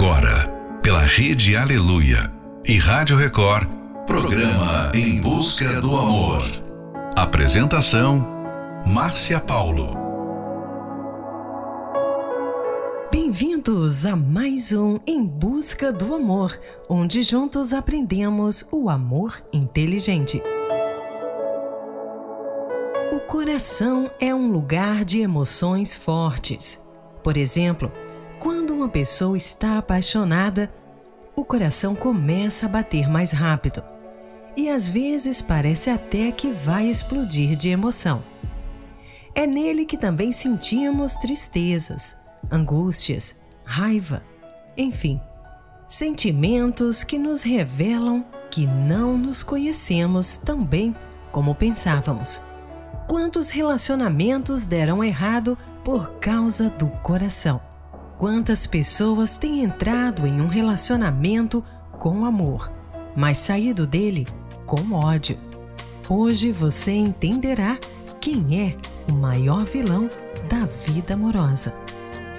Agora, 0.00 0.48
pela 0.80 1.00
Rede 1.00 1.56
Aleluia 1.56 2.32
e 2.64 2.78
Rádio 2.78 3.16
Record, 3.16 3.68
programa 4.06 4.92
Em 4.94 5.20
Busca 5.20 5.80
do 5.80 5.96
Amor. 5.96 6.44
Apresentação: 7.16 8.24
Márcia 8.86 9.40
Paulo. 9.40 9.90
Bem-vindos 13.10 14.06
a 14.06 14.14
mais 14.14 14.72
um 14.72 15.00
Em 15.04 15.26
Busca 15.26 15.92
do 15.92 16.14
Amor, 16.14 16.56
onde 16.88 17.20
juntos 17.24 17.72
aprendemos 17.72 18.64
o 18.70 18.88
amor 18.88 19.42
inteligente. 19.52 20.40
O 23.10 23.18
coração 23.18 24.08
é 24.20 24.32
um 24.32 24.48
lugar 24.48 25.04
de 25.04 25.22
emoções 25.22 25.96
fortes. 25.96 26.80
Por 27.20 27.36
exemplo, 27.36 27.90
quando 28.38 28.70
uma 28.72 28.88
pessoa 28.88 29.36
está 29.36 29.78
apaixonada, 29.78 30.72
o 31.34 31.44
coração 31.44 31.94
começa 31.94 32.66
a 32.66 32.68
bater 32.68 33.08
mais 33.08 33.32
rápido 33.32 33.82
e 34.56 34.68
às 34.68 34.90
vezes 34.90 35.40
parece 35.40 35.88
até 35.90 36.32
que 36.32 36.50
vai 36.50 36.86
explodir 36.86 37.54
de 37.56 37.68
emoção. 37.68 38.24
É 39.34 39.46
nele 39.46 39.84
que 39.84 39.96
também 39.96 40.32
sentimos 40.32 41.16
tristezas, 41.16 42.16
angústias, 42.50 43.36
raiva, 43.64 44.22
enfim, 44.76 45.20
sentimentos 45.86 47.04
que 47.04 47.18
nos 47.18 47.42
revelam 47.42 48.24
que 48.50 48.66
não 48.66 49.16
nos 49.16 49.42
conhecemos 49.42 50.38
tão 50.38 50.64
bem 50.64 50.94
como 51.30 51.54
pensávamos. 51.54 52.42
Quantos 53.06 53.50
relacionamentos 53.50 54.66
deram 54.66 55.04
errado 55.04 55.56
por 55.84 56.18
causa 56.18 56.68
do 56.70 56.88
coração? 56.88 57.67
Quantas 58.18 58.66
pessoas 58.66 59.38
têm 59.38 59.62
entrado 59.62 60.26
em 60.26 60.40
um 60.40 60.48
relacionamento 60.48 61.64
com 61.92 62.24
amor, 62.24 62.68
mas 63.14 63.38
saído 63.38 63.86
dele 63.86 64.26
com 64.66 64.92
ódio? 64.92 65.38
Hoje 66.08 66.50
você 66.50 66.90
entenderá 66.90 67.78
quem 68.20 68.60
é 68.60 68.76
o 69.08 69.14
maior 69.14 69.64
vilão 69.64 70.10
da 70.50 70.66
vida 70.66 71.14
amorosa. 71.14 71.72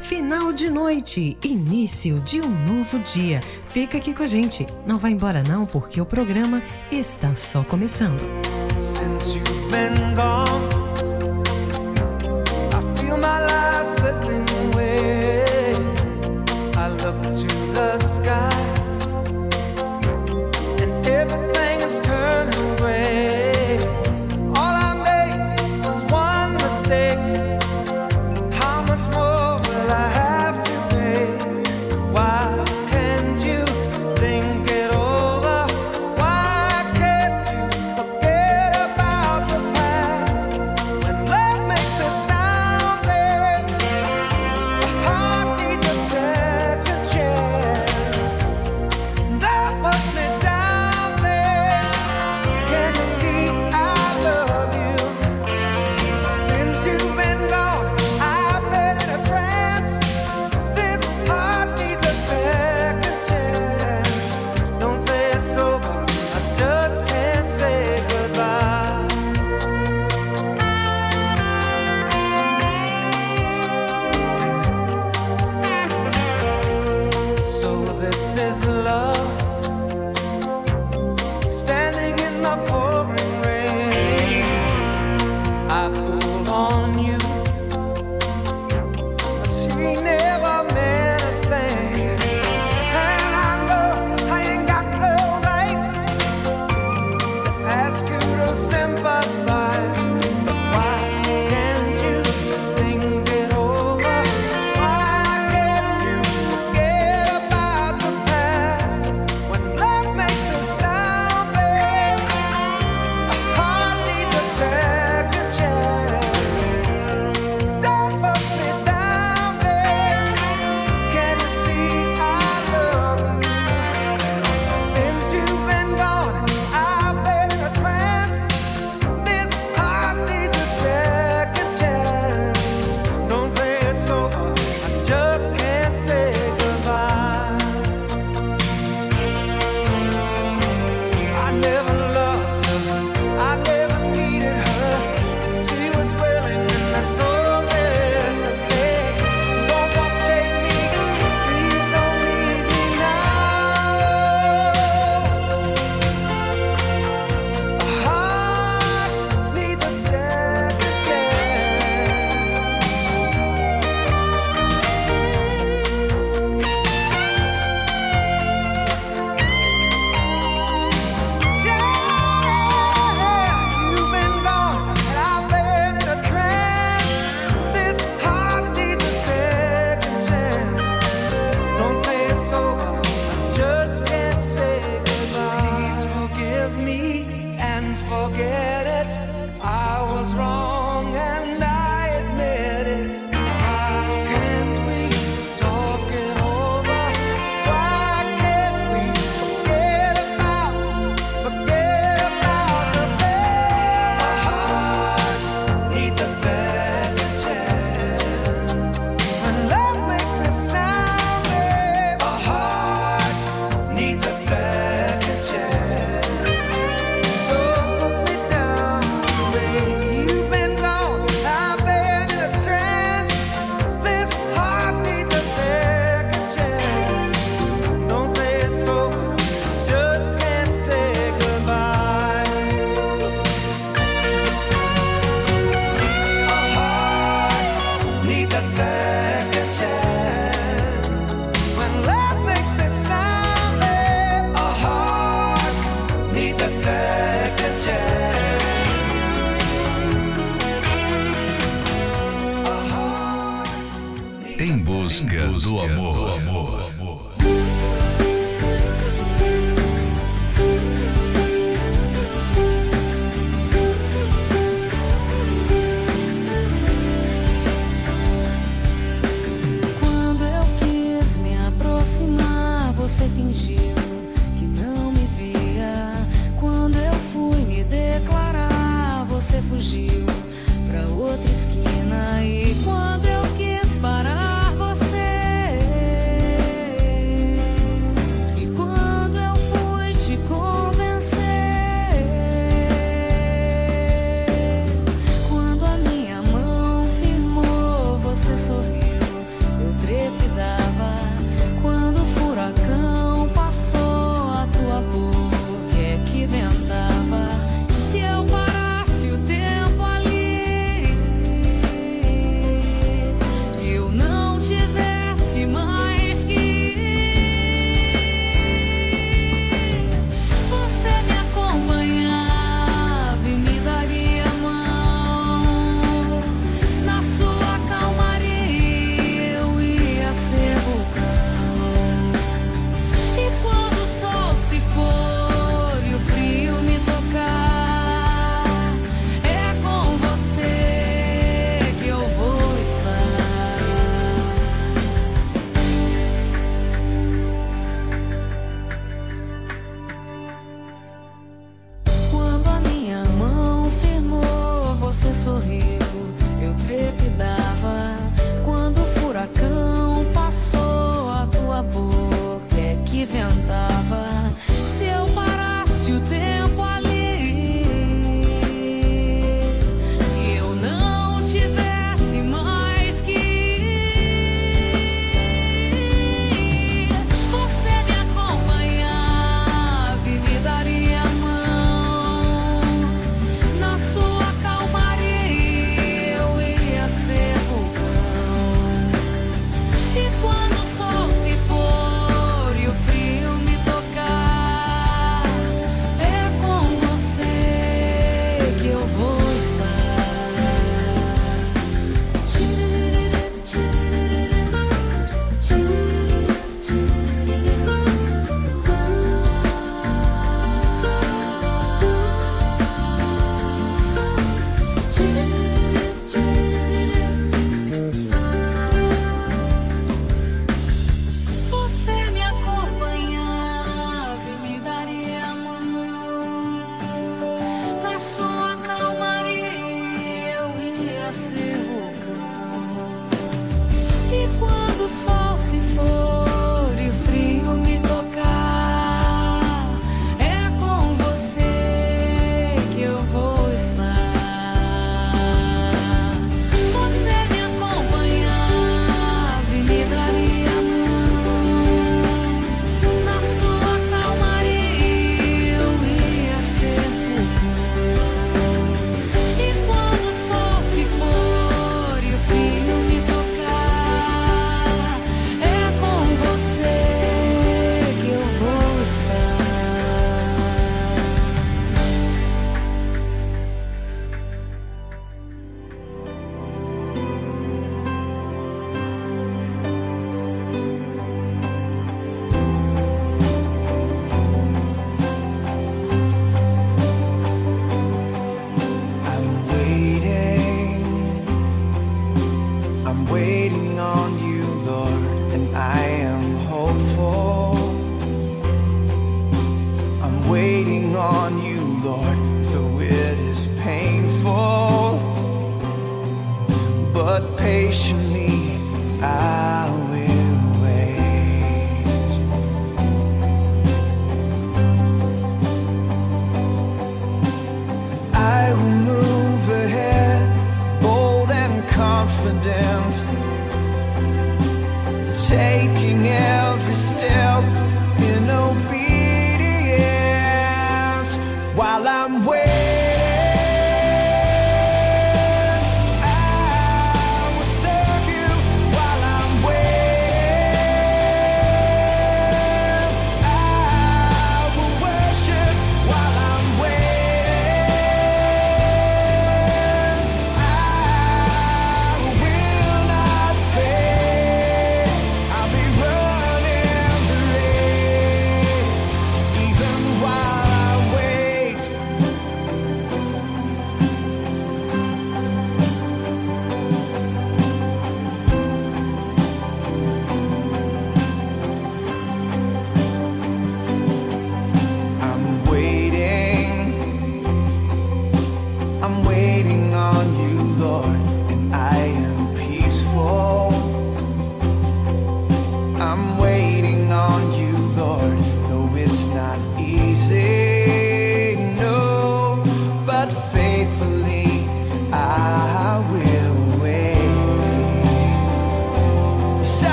Final 0.00 0.52
de 0.52 0.68
noite, 0.68 1.38
início 1.44 2.18
de 2.18 2.40
um 2.40 2.50
novo 2.66 2.98
dia. 2.98 3.40
Fica 3.68 3.98
aqui 3.98 4.12
com 4.12 4.24
a 4.24 4.26
gente. 4.26 4.66
Não 4.84 4.98
vai 4.98 5.12
embora 5.12 5.44
não, 5.44 5.66
porque 5.66 6.00
o 6.00 6.06
programa 6.06 6.60
está 6.90 7.32
só 7.36 7.62
começando. 7.62 8.26
Since 8.80 9.38
you've 9.38 9.70
been 9.70 10.16
gone, 10.16 10.79
up 17.10 17.22
to 17.32 17.46
the 17.72 18.09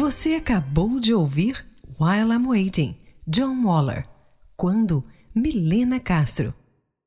Você 0.00 0.34
acabou 0.34 0.98
de 0.98 1.12
ouvir 1.12 1.62
While 2.00 2.32
I'm 2.32 2.46
Waiting, 2.46 2.96
John 3.28 3.62
Waller. 3.66 4.08
Quando 4.56 5.04
Milena 5.34 6.00
Castro. 6.00 6.54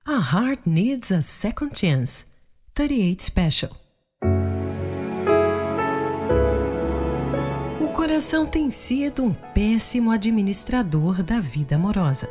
A 0.05 0.17
Heart 0.19 0.67
Needs 0.67 1.11
a 1.11 1.23
Second 1.23 1.75
Chance, 1.75 2.27
38 2.75 3.23
Special. 3.23 3.71
O 7.81 7.87
coração 7.93 8.45
tem 8.45 8.69
sido 8.69 9.23
um 9.23 9.33
péssimo 9.33 10.11
administrador 10.11 11.23
da 11.23 11.39
vida 11.39 11.77
amorosa. 11.77 12.29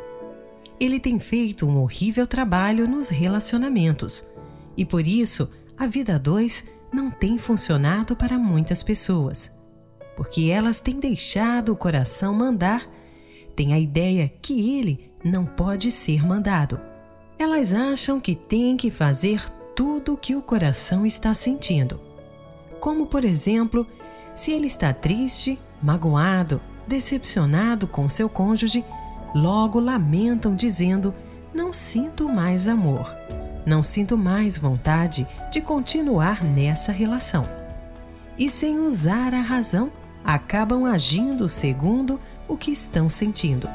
Ele 0.79 0.97
tem 0.97 1.19
feito 1.19 1.67
um 1.67 1.77
horrível 1.81 2.25
trabalho 2.25 2.87
nos 2.87 3.09
relacionamentos 3.09 4.25
e 4.77 4.85
por 4.85 5.05
isso 5.05 5.51
a 5.77 5.85
vida 5.85 6.15
a 6.15 6.17
dois 6.17 6.63
não 6.89 7.11
tem 7.11 7.37
funcionado 7.37 8.15
para 8.15 8.37
muitas 8.37 8.81
pessoas 8.81 9.61
porque 10.15 10.49
elas 10.51 10.79
têm 10.81 10.99
deixado 10.99 11.69
o 11.69 11.75
coração 11.75 12.33
mandar, 12.33 12.87
têm 13.55 13.73
a 13.73 13.79
ideia 13.79 14.31
que 14.41 14.77
ele 14.77 15.11
não 15.23 15.45
pode 15.45 15.91
ser 15.91 16.25
mandado. 16.25 16.79
Elas 17.37 17.73
acham 17.73 18.19
que 18.19 18.35
têm 18.35 18.77
que 18.77 18.91
fazer 18.91 19.43
tudo 19.75 20.13
o 20.13 20.17
que 20.17 20.35
o 20.35 20.41
coração 20.41 21.05
está 21.05 21.33
sentindo. 21.33 21.99
Como, 22.79 23.05
por 23.05 23.25
exemplo, 23.25 23.87
se 24.35 24.51
ele 24.51 24.67
está 24.67 24.93
triste, 24.93 25.59
magoado, 25.81 26.61
decepcionado 26.87 27.87
com 27.87 28.09
seu 28.09 28.29
cônjuge, 28.29 28.83
logo 29.33 29.79
lamentam 29.79 30.55
dizendo: 30.55 31.13
Não 31.53 31.73
sinto 31.73 32.29
mais 32.29 32.67
amor, 32.67 33.15
não 33.65 33.81
sinto 33.81 34.17
mais 34.17 34.57
vontade 34.57 35.27
de 35.51 35.61
continuar 35.61 36.43
nessa 36.43 36.91
relação. 36.91 37.47
E 38.37 38.49
sem 38.49 38.79
usar 38.79 39.33
a 39.33 39.41
razão, 39.41 39.91
acabam 40.23 40.85
agindo 40.85 41.49
segundo 41.49 42.19
o 42.47 42.57
que 42.57 42.71
estão 42.71 43.09
sentindo. 43.09 43.69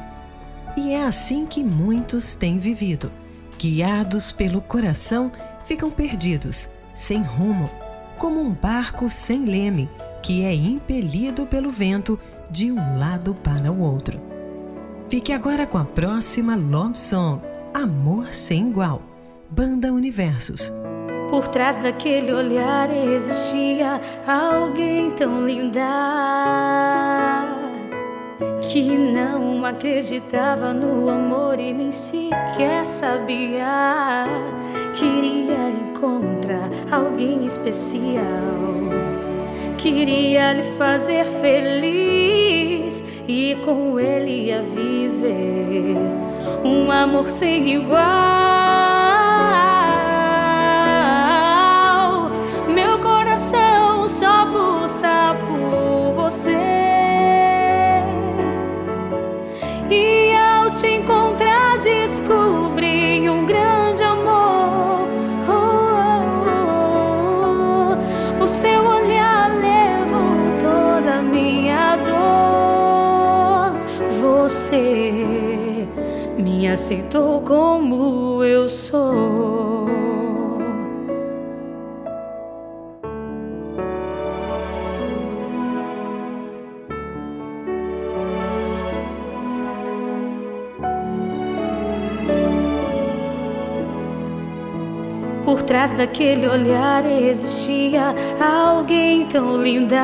E 0.77 0.91
é 0.91 1.03
assim 1.03 1.45
que 1.45 1.63
muitos 1.63 2.35
têm 2.35 2.57
vivido. 2.57 3.11
Guiados 3.57 4.31
pelo 4.31 4.61
coração, 4.61 5.31
ficam 5.63 5.91
perdidos, 5.91 6.69
sem 6.93 7.21
rumo, 7.21 7.69
como 8.17 8.39
um 8.39 8.51
barco 8.51 9.09
sem 9.09 9.45
leme 9.45 9.89
que 10.21 10.43
é 10.43 10.53
impelido 10.53 11.45
pelo 11.45 11.71
vento 11.71 12.19
de 12.49 12.71
um 12.71 12.97
lado 12.97 13.33
para 13.35 13.71
o 13.71 13.79
outro. 13.79 14.19
Fique 15.09 15.33
agora 15.33 15.65
com 15.65 15.77
a 15.77 15.85
próxima 15.85 16.55
Love 16.55 16.97
Song, 16.97 17.41
Amor 17.73 18.33
Sem 18.33 18.67
Igual, 18.67 19.01
Banda 19.49 19.91
Universos. 19.91 20.71
Por 21.29 21.47
trás 21.47 21.77
daquele 21.77 22.33
olhar 22.33 22.89
existia 22.89 24.01
alguém 24.27 25.11
tão 25.11 25.45
linda 25.45 25.85
que 28.71 28.97
não 28.97 29.63
acreditava 29.65 30.73
no 30.73 31.09
amor 31.09 31.59
e 31.59 31.73
nem 31.73 31.91
sequer 31.91 32.85
sabia. 32.85 34.25
Queria 34.93 35.69
encontrar 35.69 36.69
alguém 36.91 37.45
especial, 37.45 38.23
queria 39.77 40.53
lhe 40.53 40.63
fazer 40.63 41.25
feliz 41.25 43.03
e 43.27 43.55
com 43.63 43.99
ele 43.99 44.47
ia 44.47 44.61
viver 44.61 45.95
um 46.63 46.91
amor 46.91 47.29
sem 47.29 47.75
igual. 47.75 48.68
Aceitou 76.69 77.41
como 77.41 78.43
eu 78.43 78.69
sou. 78.69 79.87
Por 95.43 95.63
trás 95.63 95.91
daquele 95.91 96.47
olhar 96.47 97.05
existia 97.05 98.13
alguém 98.39 99.25
tão 99.25 99.61
linda 99.61 99.97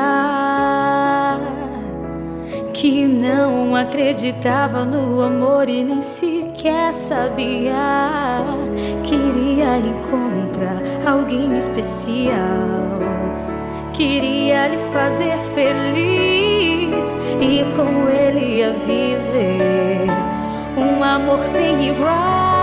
que 2.72 3.06
não 3.06 3.74
acreditava 3.74 4.84
no 4.84 5.22
amor 5.22 5.68
e 5.68 5.84
nem 5.84 6.00
sequer 6.56 6.92
sabia. 6.92 8.44
Queria 9.04 9.78
encontrar 9.78 10.82
alguém 11.06 11.56
especial, 11.56 12.34
queria 13.92 14.68
lhe 14.68 14.78
fazer 14.92 15.38
feliz 15.54 17.14
e 17.40 17.64
com 17.76 18.08
ele 18.08 18.56
ia 18.58 18.72
viver 18.72 20.06
um 20.76 21.04
amor 21.04 21.38
sem 21.46 21.88
igual. 21.90 22.55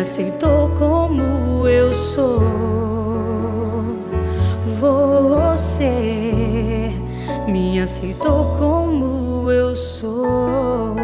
Aceitou 0.00 0.70
como 0.70 1.68
eu 1.68 1.92
sou. 1.92 2.40
Você 4.80 6.90
me 7.46 7.78
aceitou 7.78 8.56
como 8.58 9.50
eu 9.50 9.76
sou. 9.76 10.96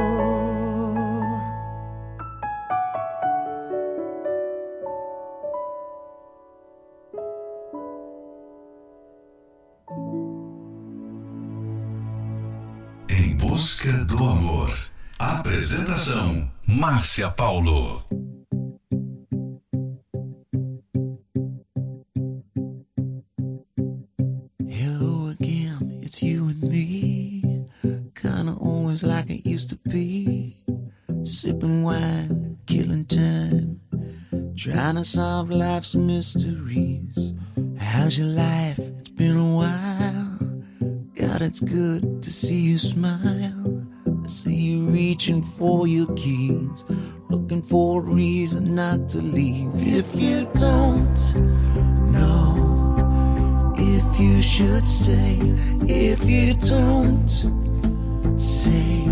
Em 13.11 13.37
busca 13.37 13.93
do 14.07 14.25
amor. 14.25 14.75
Apresentação: 15.19 16.51
Márcia 16.67 17.31
Paulo. 17.31 18.06
Trying 26.21 26.53
to 29.71 29.89
be. 29.89 30.57
Sipping 31.23 31.83
wine, 31.83 32.59
killing 32.67 33.05
time, 33.05 33.81
Trying 34.57 34.95
to 34.97 35.05
solve 35.05 35.51
life's 35.51 35.95
mysteries. 35.95 37.35
How's 37.79 38.17
your 38.19 38.29
life? 38.29 38.79
It's 38.79 39.11
been 39.11 39.37
a 39.37 39.57
while. 39.57 40.63
God, 41.15 41.43
it's 41.43 41.61
good 41.61 42.23
to 42.23 42.31
see 42.31 42.61
you 42.61 42.79
smile. 42.79 43.87
I 44.25 44.27
see 44.27 44.55
you 44.55 44.87
reaching 44.87 45.43
for 45.43 45.87
your 45.87 46.13
keys, 46.15 46.85
looking 47.29 47.63
for 47.63 48.01
a 48.01 48.05
reason 48.05 48.75
not 48.75 49.09
to 49.11 49.19
leave. 49.19 49.71
If 49.75 50.15
you 50.19 50.49
don't 50.55 51.96
you 54.19 54.41
should 54.41 54.87
say 54.87 55.37
if 55.87 56.25
you 56.25 56.55
don't 56.55 57.29
say 58.39 59.03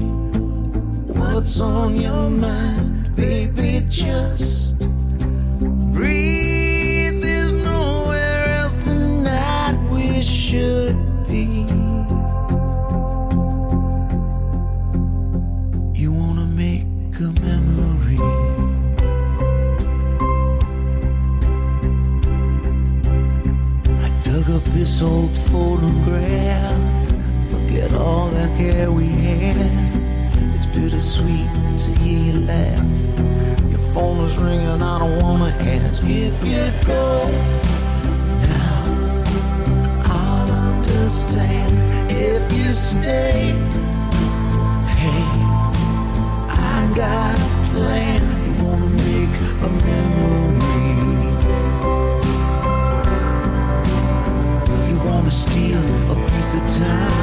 what's 1.12 1.60
on 1.60 1.96
your 1.96 2.30
mind, 2.30 3.14
baby, 3.14 3.84
just 3.88 4.63
hair 28.64 28.90
we 28.90 29.06
had. 29.08 29.56
It's 30.54 30.66
bittersweet 30.66 31.50
to 31.82 31.90
hear 32.00 32.18
you 32.18 32.40
laugh. 32.40 32.82
Your 33.68 33.84
phone 33.92 34.24
is 34.24 34.36
ringing, 34.38 34.82
I 34.82 34.98
don't 34.98 35.22
wanna 35.22 35.50
ask 35.60 36.02
if 36.04 36.42
you'd 36.42 36.78
go 36.86 37.28
now. 38.52 38.82
I'll 40.04 40.50
understand 40.70 41.72
if 42.10 42.44
you 42.56 42.72
stay. 42.72 43.52
Hey, 45.02 45.24
I 46.48 46.92
got 47.02 47.36
a 47.36 47.50
plan. 47.70 48.20
You 48.44 48.52
wanna 48.64 48.90
make 49.04 49.36
a 49.66 49.70
memory. 49.88 50.94
You 54.88 54.96
wanna 55.08 55.30
steal 55.30 55.84
a 56.12 56.16
piece 56.30 56.54
of 56.54 56.64
time. 56.78 57.13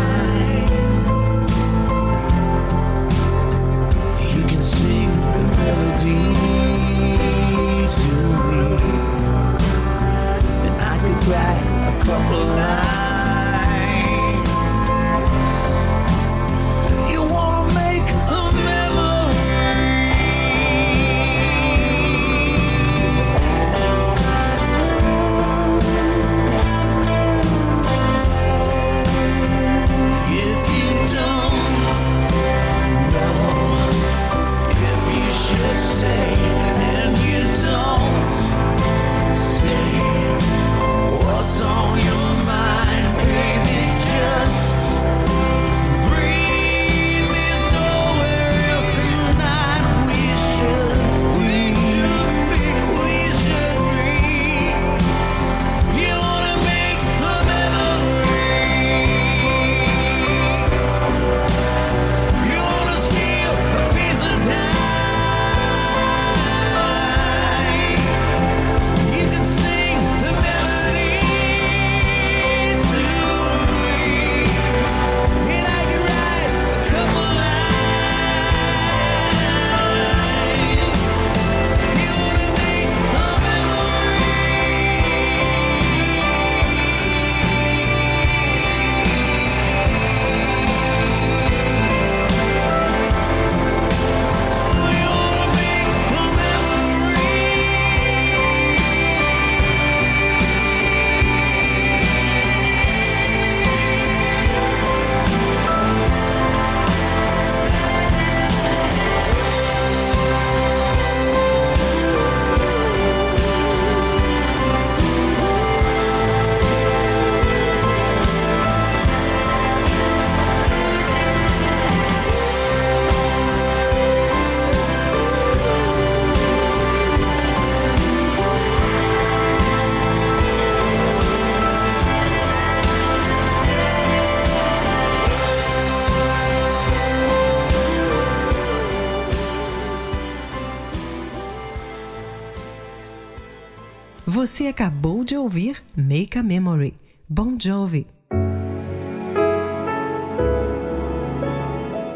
Você 144.41 144.65
acabou 144.65 145.23
de 145.23 145.37
ouvir 145.37 145.83
Make 145.95 146.35
a 146.35 146.41
Memory, 146.41 146.95
Bon 147.29 147.55
Jovi. 147.61 148.07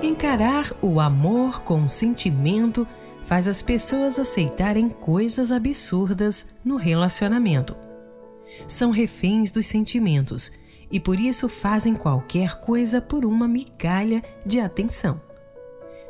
Encarar 0.01 0.75
o 0.81 0.99
amor 0.99 1.61
com 1.61 1.87
sentimento 1.87 2.87
faz 3.23 3.47
as 3.47 3.61
pessoas 3.61 4.17
aceitarem 4.17 4.89
coisas 4.89 5.51
absurdas 5.51 6.47
no 6.65 6.77
relacionamento. 6.77 7.75
São 8.67 8.89
reféns 8.89 9.51
dos 9.51 9.67
sentimentos 9.67 10.51
e 10.91 10.99
por 10.99 11.19
isso 11.19 11.47
fazem 11.47 11.93
qualquer 11.93 12.59
coisa 12.59 12.99
por 12.99 13.23
uma 13.23 13.47
migalha 13.47 14.23
de 14.43 14.59
atenção, 14.59 15.21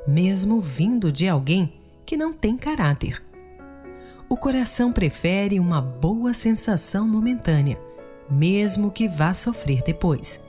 mesmo 0.08 0.62
vindo 0.62 1.12
de 1.12 1.28
alguém 1.28 1.74
que 2.06 2.16
não 2.16 2.32
tem 2.32 2.56
caráter. 2.56 3.25
O 4.28 4.36
coração 4.36 4.92
prefere 4.92 5.60
uma 5.60 5.80
boa 5.80 6.34
sensação 6.34 7.08
momentânea, 7.08 7.80
mesmo 8.30 8.90
que 8.90 9.08
vá 9.08 9.34
sofrer 9.34 9.84
depois. 9.84 10.42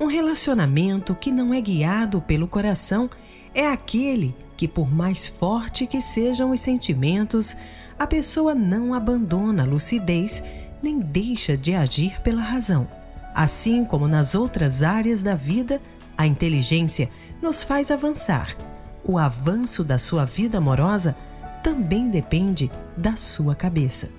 Um 0.00 0.06
relacionamento 0.06 1.14
que 1.14 1.30
não 1.30 1.54
é 1.54 1.60
guiado 1.60 2.20
pelo 2.20 2.48
coração 2.48 3.08
é 3.54 3.68
aquele 3.68 4.34
que, 4.56 4.66
por 4.66 4.92
mais 4.92 5.28
forte 5.28 5.86
que 5.86 6.00
sejam 6.00 6.50
os 6.50 6.60
sentimentos, 6.60 7.56
a 7.96 8.04
pessoa 8.04 8.52
não 8.52 8.92
abandona 8.92 9.62
a 9.62 9.66
lucidez 9.66 10.42
nem 10.82 10.98
deixa 10.98 11.56
de 11.56 11.72
agir 11.72 12.20
pela 12.20 12.42
razão. 12.42 12.88
Assim 13.32 13.84
como 13.84 14.08
nas 14.08 14.34
outras 14.34 14.82
áreas 14.82 15.22
da 15.22 15.36
vida, 15.36 15.80
a 16.18 16.26
inteligência 16.26 17.08
nos 17.40 17.62
faz 17.62 17.92
avançar. 17.92 18.56
O 19.04 19.18
avanço 19.18 19.84
da 19.84 19.98
sua 19.98 20.24
vida 20.24 20.58
amorosa 20.58 21.16
também 21.64 22.10
depende 22.10 22.70
da 22.94 23.16
sua 23.16 23.54
cabeça. 23.54 24.10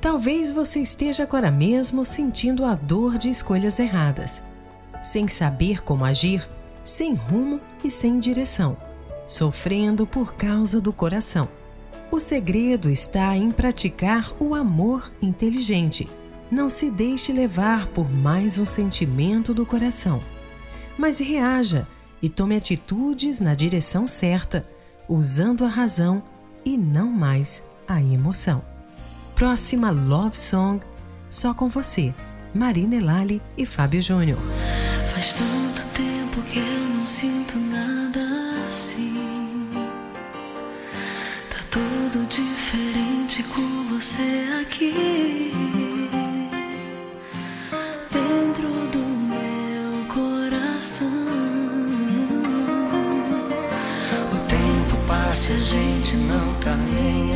Talvez 0.00 0.50
você 0.50 0.80
esteja 0.80 1.24
agora 1.24 1.50
mesmo 1.50 2.02
sentindo 2.02 2.64
a 2.64 2.74
dor 2.74 3.18
de 3.18 3.28
escolhas 3.28 3.78
erradas, 3.78 4.42
sem 5.02 5.28
saber 5.28 5.82
como 5.82 6.04
agir, 6.04 6.48
sem 6.82 7.14
rumo 7.14 7.60
e 7.84 7.90
sem 7.90 8.18
direção, 8.18 8.74
sofrendo 9.26 10.06
por 10.06 10.34
causa 10.34 10.80
do 10.80 10.90
coração. 10.90 11.48
O 12.10 12.18
segredo 12.18 12.88
está 12.88 13.36
em 13.36 13.50
praticar 13.50 14.32
o 14.40 14.54
amor 14.54 15.12
inteligente. 15.20 16.08
Não 16.50 16.70
se 16.70 16.90
deixe 16.90 17.32
levar 17.34 17.88
por 17.88 18.10
mais 18.10 18.58
um 18.58 18.64
sentimento 18.64 19.52
do 19.52 19.66
coração. 19.66 20.22
mas 20.96 21.20
reaja 21.20 21.86
e 22.20 22.28
tome 22.28 22.56
atitudes 22.56 23.40
na 23.40 23.54
direção 23.54 24.08
certa, 24.08 24.68
usando 25.08 25.64
a 25.64 25.68
razão 25.68 26.20
e 26.64 26.76
não 26.76 27.06
mais 27.10 27.64
a 27.86 28.02
emoção. 28.02 28.62
Próxima 29.34 29.90
Love 29.90 30.36
Song, 30.36 30.80
só 31.30 31.54
com 31.54 31.68
você, 31.68 32.14
Marina 32.54 32.96
Elali 32.96 33.40
e 33.56 33.64
Fábio 33.64 34.02
Júnior. 34.02 34.38
Faz 35.12 35.34
tanto 35.34 35.86
tempo 35.94 36.42
que 36.42 36.58
eu 36.58 36.88
não 36.96 37.06
sinto 37.06 37.56
nada 37.58 38.20
assim. 38.66 39.70
Tá 41.50 41.58
tudo 41.70 42.26
diferente 42.28 43.42
com 43.44 43.94
você 43.94 44.60
aqui. 44.60 45.67
Gente 56.08 56.16
não 56.24 56.54
tá 56.54 56.74
nem. 56.74 57.28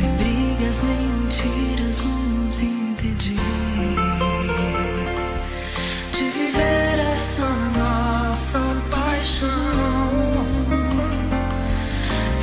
Nem 0.00 0.16
brigas, 0.18 0.82
nem 0.82 1.20
mentiras 1.30 2.00
vão 2.00 2.10
nos 2.10 2.60
impedir 2.60 3.40
de 6.12 6.24
viver 6.24 6.98
essa 7.12 7.48
nossa 7.78 8.60
paixão. 8.90 9.48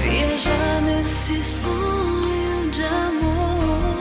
Viajar 0.01 0.81
nesse 0.81 1.43
sonho 1.43 2.71
de 2.71 2.83
amor. 2.83 3.97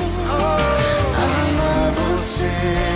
Amar 1.18 1.92
você 1.92 2.95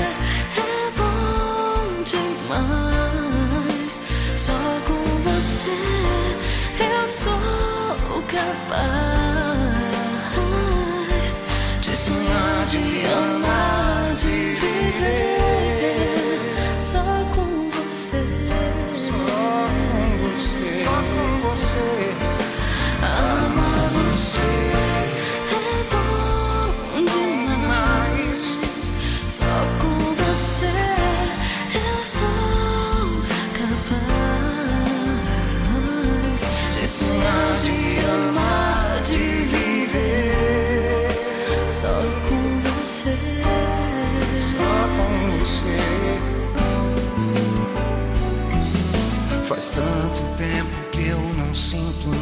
capaz 8.30 8.80
de 11.82 11.96
sonhar, 11.96 12.66
de 12.66 12.78
amar, 13.06 13.39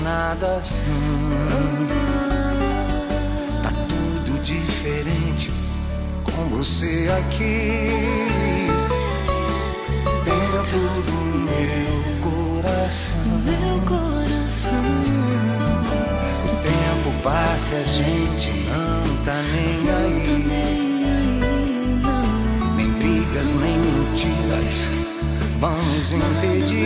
nada 0.03 0.57
assim. 0.57 0.83
Tá 3.63 3.71
tudo 3.89 4.39
diferente 4.43 5.51
com 6.25 6.49
você 6.49 7.11
aqui. 7.19 7.91
Dentro 10.25 10.79
do 11.03 11.13
meu 11.49 11.99
coração. 12.23 13.39
Meu 13.45 13.81
coração. 13.87 14.73
O 16.45 16.49
tempo 16.63 17.23
passa 17.23 17.75
e 17.75 17.77
a 17.77 17.85
gente 17.85 18.53
não 18.69 19.25
tá 19.25 19.43
nem 19.43 19.87
tá 19.87 19.97
aí. 19.97 20.45
nem 22.77 22.91
brigas, 22.93 23.49
nem 23.55 23.77
mentiras 23.79 24.99
vão 25.61 25.77
nos 25.77 26.13
impedir 26.13 26.79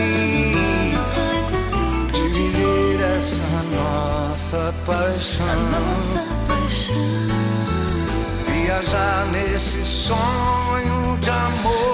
nossa 4.53 4.73
paixão. 4.85 5.45
nossa 5.71 6.19
paixão. 6.47 6.95
Viajar 8.47 9.25
nesse 9.31 9.83
sonho 9.83 11.17
de 11.19 11.29
amor. 11.29 11.93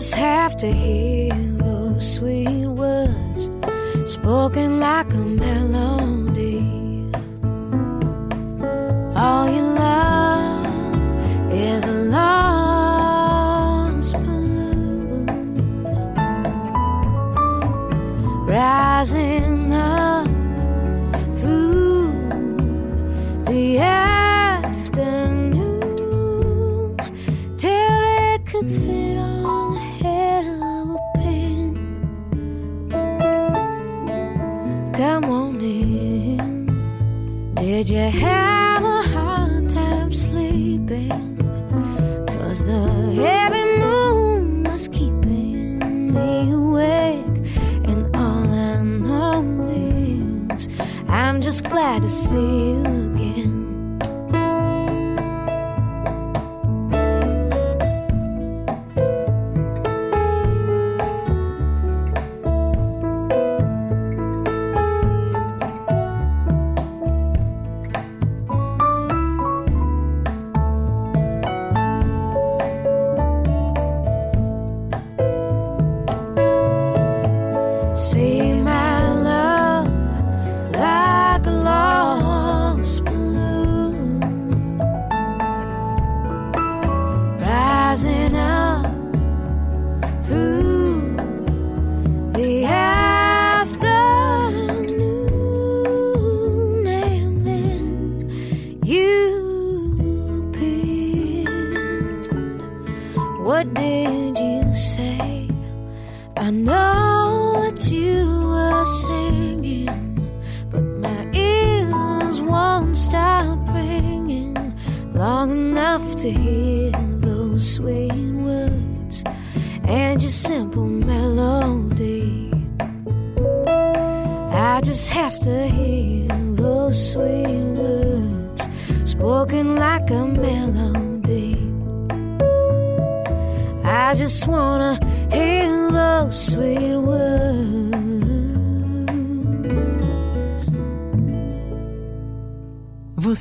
Just 0.00 0.14
have 0.14 0.56
to 0.56 0.72
hear 0.72 1.28
those 1.58 2.14
sweet 2.14 2.66
words 2.68 3.50
spoken 4.10 4.80
like 4.80 5.09
Did 37.80 37.88
you 37.88 38.49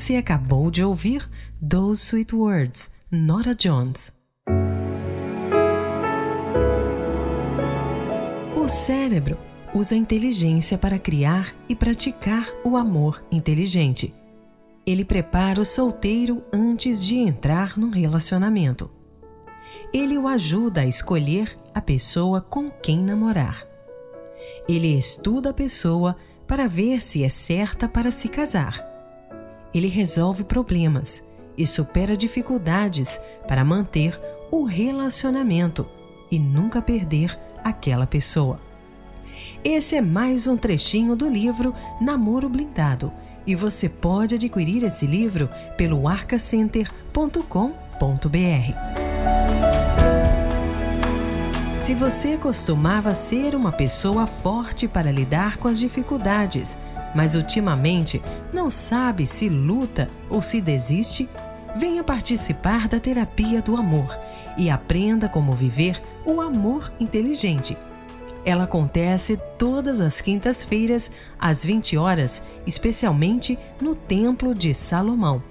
Você 0.10 0.15
acabou 0.15 0.72
de 0.72 0.84
ouvir 0.84 1.30
Those 1.62 2.02
Sweet 2.02 2.34
Words, 2.34 2.89
Nora 3.12 3.54
Jones. 3.54 4.12
O 8.56 8.67
cérebro 8.67 9.38
usa 9.72 9.93
a 9.93 9.98
inteligência 10.00 10.80
para 10.80 10.98
criar 10.98 11.54
e 11.69 11.76
praticar 11.76 12.50
o 12.63 12.76
amor 12.76 13.24
inteligente. 13.32 14.12
Ele 14.84 15.06
prepara 15.06 15.62
o 15.62 15.65
solteiro 15.65 16.43
antes 16.52 17.06
de 17.06 17.17
entrar 17.17 17.78
num 17.78 17.91
relacionamento. 17.91 18.89
Ele 19.93 20.17
o 20.17 20.28
ajuda 20.28 20.82
a 20.82 20.88
escolher 20.88 21.56
a 21.72 21.82
pessoa 21.82 22.41
com 22.41 22.72
quem 22.72 22.98
namorar. 22.98 23.63
Ele 24.67 24.88
estuda 24.98 25.52
a 25.52 25.54
pessoa 25.54 26.15
para 26.48 26.67
ver 26.67 27.00
se 27.00 27.24
é 27.24 27.30
certa 27.30 27.88
para 27.88 28.10
se 28.10 28.28
casar. 28.28 28.88
Ele 29.73 29.88
resolve 29.88 30.43
problemas 30.43 31.23
e 31.58 31.67
supera 31.67 32.15
dificuldades 32.15 33.19
para 33.47 33.63
manter 33.63 34.19
o 34.51 34.63
relacionamento 34.63 35.86
e 36.32 36.39
nunca 36.39 36.82
perder 36.82 37.38
aquela 37.63 38.08
pessoa. 38.08 38.60
Esse 39.63 39.95
é 39.95 40.01
mais 40.01 40.47
um 40.47 40.58
trechinho 40.58 41.15
do 41.15 41.29
livro 41.29 41.73
Namoro 42.01 42.49
Blindado 42.49 43.12
e 43.45 43.55
você 43.55 43.88
pode 43.88 44.36
adquirir 44.36 44.84
esse 44.84 45.05
livro 45.05 45.49
pelo 45.77 46.08
arcacenter.com.br. 46.08 48.99
Se 51.77 51.95
você 51.95 52.38
costumava 52.38 53.13
ser 53.13 53.55
uma 53.55 53.71
pessoa 53.71 54.27
forte 54.27 54.88
para 54.88 55.12
lidar 55.12 55.58
com 55.58 55.67
as 55.67 55.79
dificuldades, 55.79 56.77
mas 57.15 57.36
ultimamente 57.36 58.22
não 58.54 58.69
sabe 58.69 59.26
se 59.26 59.50
luta 59.50 60.10
ou 60.30 60.41
se 60.41 60.62
desiste, 60.62 61.30
venha 61.76 62.04
participar 62.04 62.88
da 62.88 63.00
terapia 63.00 63.62
do 63.62 63.76
amor 63.76 64.17
e 64.58 64.69
aprenda 64.69 65.30
como 65.30 65.56
viver 65.56 66.02
o 66.26 66.41
amor 66.41 66.91
inteligente. 67.00 67.78
Ela 68.45 68.63
acontece 68.63 69.38
todas 69.58 70.00
as 70.00 70.22
quintas-feiras, 70.22 71.12
às 71.38 71.63
20 71.63 71.98
horas, 71.98 72.43
especialmente 72.65 73.60
no 73.82 73.93
Templo 73.93 74.56
de 74.56 74.74
Salomão, 74.74 75.43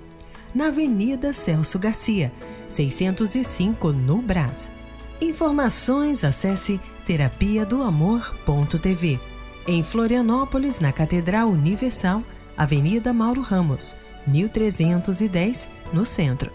na 0.55 0.69
Avenida 0.69 1.33
Celso 1.33 1.79
Garcia, 1.79 2.33
605, 2.67 3.93
no 3.93 4.23
Brás. 4.23 4.73
Informações 5.21 6.25
acesse 6.25 6.81
terapia 7.05 7.67
do 7.67 7.83
amor.tv. 7.83 9.21
Em 9.71 9.85
Florianópolis, 9.85 10.81
na 10.81 10.95
Catedral 10.95 11.47
Universal, 11.51 12.25
Avenida 12.57 13.13
Mauro 13.13 13.43
Ramos, 13.43 13.95
1310, 14.27 15.69
no 15.93 16.07
centro. 16.07 16.51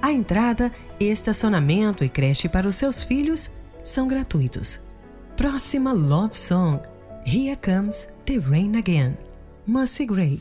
A 0.00 0.10
entrada, 0.10 0.72
estacionamento 0.98 2.02
e 2.02 2.08
creche 2.08 2.48
para 2.48 2.66
os 2.66 2.76
seus 2.76 3.04
filhos 3.04 3.52
são 3.84 4.08
gratuitos. 4.08 4.80
Próxima 5.36 5.92
Love 5.92 6.34
Song: 6.34 6.80
Here 7.26 7.58
Comes 7.62 8.08
the 8.24 8.38
Rain 8.38 8.78
Again, 8.78 9.18
Mercy 9.66 10.06
Gray. 10.06 10.40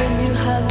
When 0.00 0.26
you 0.26 0.32
have. 0.32 0.69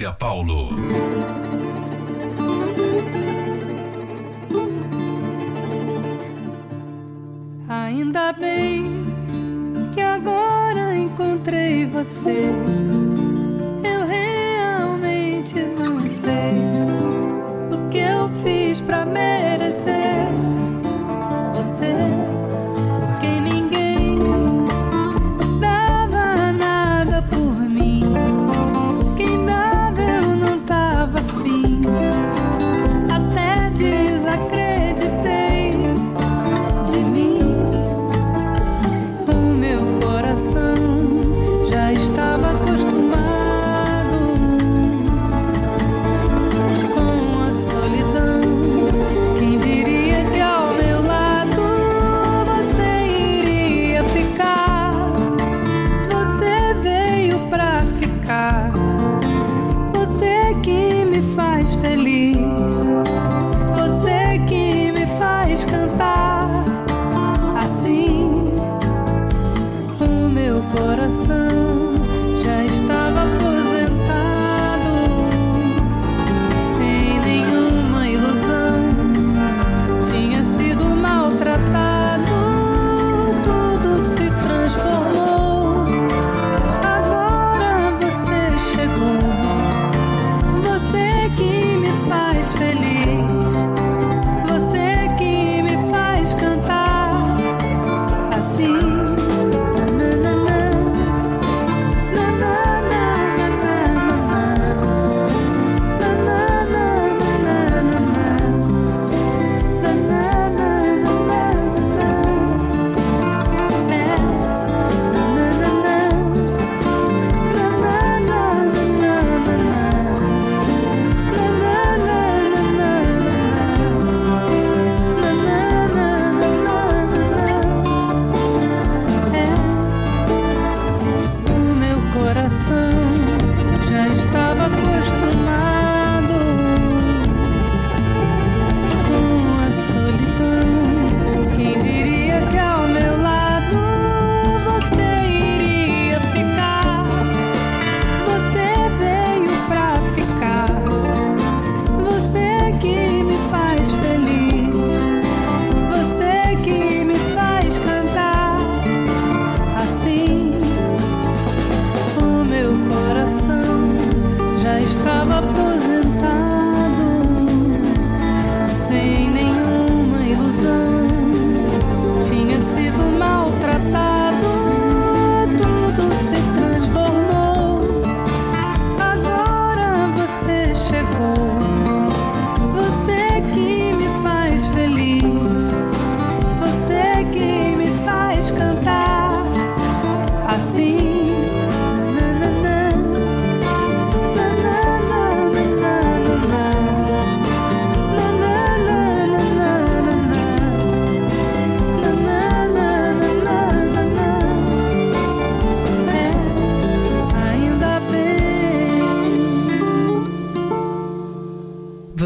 Márcia 0.00 0.16
Paulo. 0.16 0.79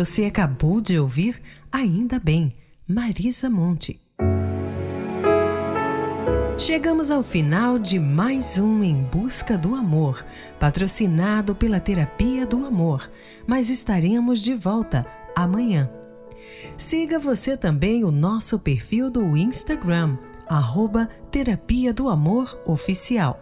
Você 0.05 0.27
acabou 0.27 0.83
de 0.83 0.99
ouvir 0.99 1.41
Ainda 1.73 2.21
Bem, 2.21 2.53
Marisa 2.87 3.49
Monte. 3.49 3.99
Chegamos 6.59 7.11
ao 7.11 7.23
final 7.23 7.79
de 7.79 7.99
mais 7.99 8.59
um 8.59 8.85
Em 8.85 9.03
Busca 9.03 9.57
do 9.57 9.75
Amor, 9.75 10.23
patrocinado 10.61 11.55
pela 11.55 11.81
Terapia 11.81 12.47
do 12.47 12.67
Amor, 12.67 13.11
mas 13.47 13.71
estaremos 13.71 14.43
de 14.43 14.55
volta 14.55 15.07
amanhã. 15.35 15.91
Siga 16.77 17.19
você 17.19 17.57
também 17.57 18.05
o 18.05 18.11
nosso 18.11 18.59
perfil 18.59 19.09
do 19.11 19.35
Instagram, 19.35 20.19
arroba 20.47 21.09
Terapia 21.31 21.95
do 21.95 22.11
Amor 22.11 22.61
Oficial. 22.67 23.41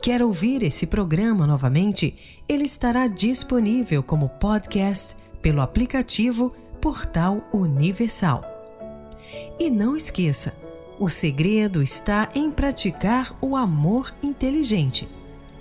Quer 0.00 0.22
ouvir 0.22 0.62
esse 0.62 0.86
programa 0.86 1.46
novamente? 1.46 2.40
Ele 2.48 2.64
estará 2.64 3.06
disponível 3.06 4.02
como 4.02 4.30
podcast 4.30 5.27
pelo 5.48 5.62
aplicativo 5.62 6.52
Portal 6.78 7.42
Universal. 7.54 8.44
E 9.58 9.70
não 9.70 9.96
esqueça, 9.96 10.52
o 11.00 11.08
segredo 11.08 11.82
está 11.82 12.28
em 12.34 12.50
praticar 12.50 13.34
o 13.40 13.56
amor 13.56 14.14
inteligente. 14.22 15.08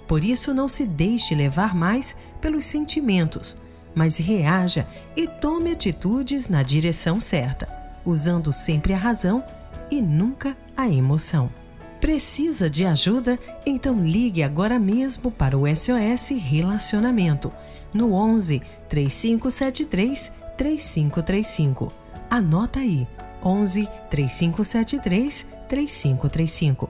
Por 0.05 0.25
isso, 0.25 0.53
não 0.53 0.67
se 0.67 0.85
deixe 0.85 1.33
levar 1.33 1.73
mais 1.73 2.17
pelos 2.41 2.65
sentimentos, 2.65 3.57
mas 3.95 4.17
reaja 4.17 4.85
e 5.15 5.25
tome 5.25 5.71
atitudes 5.71 6.49
na 6.49 6.63
direção 6.63 7.17
certa, 7.21 7.69
usando 8.05 8.51
sempre 8.51 8.91
a 8.91 8.97
razão 8.97 9.41
e 9.89 10.01
nunca 10.01 10.57
a 10.75 10.89
emoção. 10.89 11.49
Precisa 12.01 12.69
de 12.69 12.85
ajuda? 12.85 13.39
Então 13.65 14.03
ligue 14.03 14.43
agora 14.43 14.77
mesmo 14.77 15.31
para 15.31 15.57
o 15.57 15.63
SOS 15.65 16.31
Relacionamento 16.31 17.53
no 17.93 18.13
11 18.13 18.61
3573 18.89 20.31
3535. 20.57 21.93
Anota 22.29 22.79
aí: 22.79 23.07
11 23.43 23.87
3573 24.09 25.47
3535. 25.67 26.89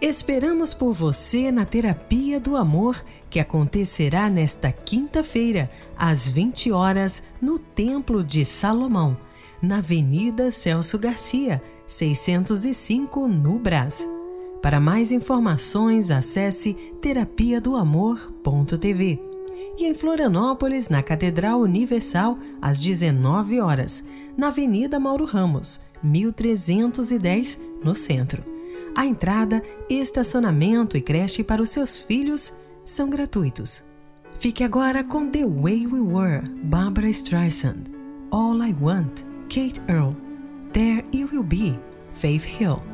Esperamos 0.00 0.74
por 0.74 0.92
você 0.92 1.50
na 1.50 1.64
Terapia 1.64 2.38
do 2.38 2.56
Amor, 2.56 3.02
que 3.30 3.40
acontecerá 3.40 4.28
nesta 4.28 4.70
quinta-feira, 4.70 5.70
às 5.96 6.28
20 6.28 6.70
horas, 6.70 7.22
no 7.40 7.58
Templo 7.58 8.22
de 8.22 8.44
Salomão, 8.44 9.16
na 9.62 9.78
Avenida 9.78 10.50
Celso 10.50 10.98
Garcia, 10.98 11.62
605, 11.86 13.26
no 13.26 13.58
Brás. 13.58 14.06
Para 14.60 14.80
mais 14.80 15.12
informações, 15.12 16.10
acesse 16.10 16.74
terapia 17.00 17.60
do 17.60 17.76
amor.tv. 17.76 19.33
E 19.76 19.86
em 19.86 19.94
Florianópolis, 19.94 20.88
na 20.88 21.02
Catedral 21.02 21.60
Universal, 21.60 22.38
às 22.62 22.80
19 22.80 23.60
horas, 23.60 24.04
na 24.36 24.48
Avenida 24.48 25.00
Mauro 25.00 25.24
Ramos, 25.24 25.80
1310, 26.02 27.60
no 27.82 27.94
centro. 27.94 28.44
A 28.96 29.04
entrada, 29.04 29.62
estacionamento 29.88 30.96
e 30.96 31.00
creche 31.00 31.42
para 31.42 31.60
os 31.60 31.70
seus 31.70 32.00
filhos 32.00 32.52
são 32.84 33.10
gratuitos. 33.10 33.84
Fique 34.34 34.62
agora 34.62 35.02
com 35.02 35.28
The 35.28 35.44
Way 35.44 35.86
We 35.88 36.00
Were, 36.00 36.48
Barbara 36.64 37.08
Streisand. 37.08 37.84
All 38.30 38.62
I 38.62 38.74
Want, 38.80 39.22
Kate 39.48 39.80
Earl. 39.88 40.14
There 40.72 41.04
You 41.12 41.28
Will 41.32 41.44
Be, 41.44 41.78
Faith 42.12 42.46
Hill. 42.60 42.93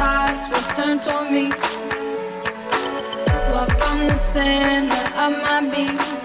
tides 0.00 0.48
return 0.48 0.98
toward 1.00 1.30
me. 1.30 1.50
While 3.52 3.68
from 3.78 3.98
the 4.08 4.14
sand 4.14 4.90
of 5.22 5.32
my 5.44 5.60
being. 5.70 6.19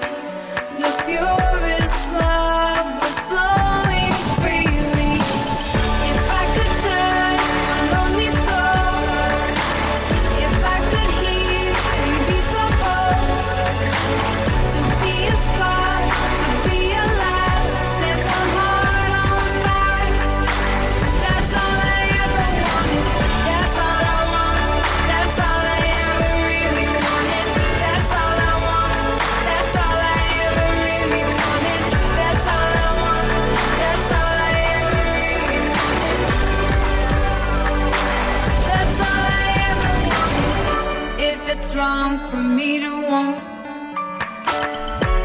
songs 41.95 42.25
for 42.25 42.43
me 42.59 42.79
to 42.85 42.91
want 43.11 43.37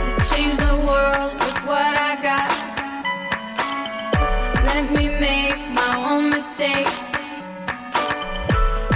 to 0.07 0.13
change 0.31 0.57
the 0.69 0.77
world 0.89 1.33
with 1.43 1.59
what 1.71 1.93
I 2.11 2.13
got. 2.29 2.51
Let 4.71 4.85
me 4.97 5.07
make 5.29 5.59
my 5.81 5.93
own 6.11 6.25
mistakes. 6.37 6.97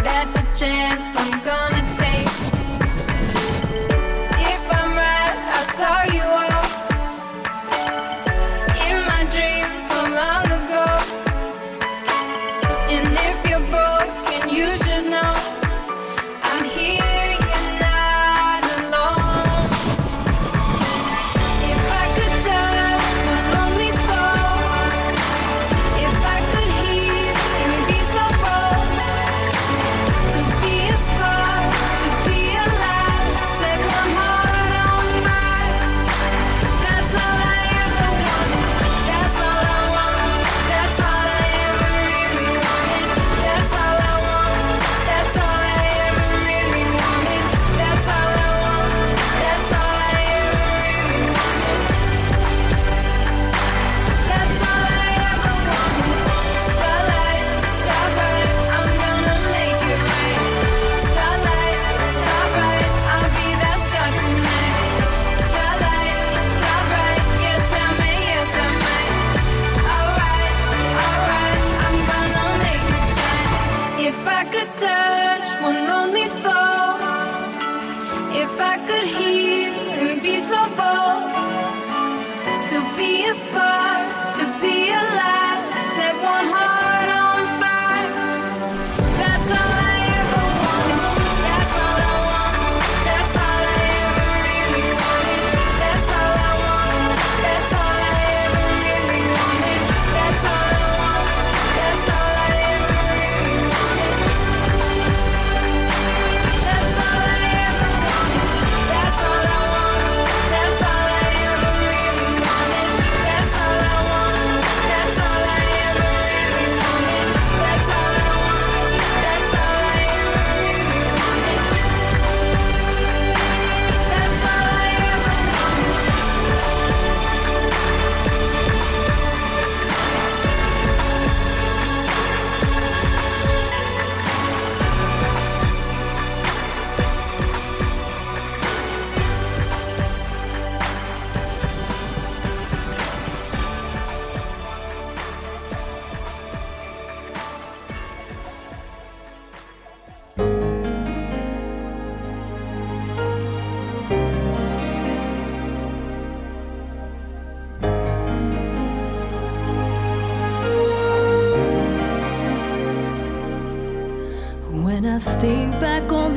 That's 0.06 0.34
a 0.44 0.46
chance 0.60 1.08
I'm 1.22 1.36
gonna 1.50 1.83
If 78.44 78.60
I 78.60 78.76
could 78.86 79.06
heal 79.06 79.72
and 79.72 80.22
be 80.22 80.38
so 80.38 80.60
bold 80.76 81.32
to 82.68 82.78
be 82.94 83.24
a 83.24 83.34
spark. 83.34 84.23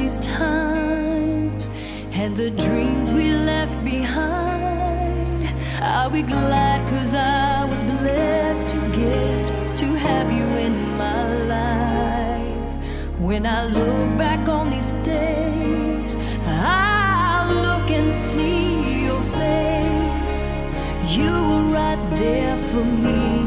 these 0.07 0.19
times 0.21 1.69
and 2.13 2.37
the 2.37 2.49
dreams 2.51 3.11
we 3.11 3.29
left 3.33 3.83
behind. 3.83 5.43
I'll 5.81 6.09
be 6.09 6.21
glad 6.21 6.79
cause 6.87 7.13
I 7.13 7.65
was 7.65 7.83
blessed 7.83 8.69
to 8.69 8.79
get 9.01 9.47
to 9.81 9.85
have 10.07 10.31
you 10.31 10.47
in 10.65 10.75
my 10.97 11.23
life. 11.55 13.19
When 13.19 13.45
I 13.45 13.65
look 13.65 14.17
back 14.17 14.47
on 14.47 14.69
these 14.69 14.93
days, 15.03 16.15
I'll 16.45 17.53
look 17.53 17.89
and 17.91 18.09
see 18.13 19.07
your 19.07 19.21
face. 19.41 20.47
You 21.17 21.31
were 21.49 21.67
right 21.79 22.01
there 22.11 22.57
for 22.69 22.85
me. 22.85 23.46